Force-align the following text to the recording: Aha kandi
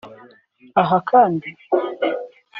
Aha 0.81 0.97
kandi 1.09 1.47